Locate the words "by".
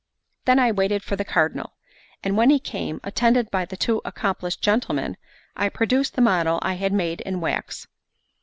3.51-3.65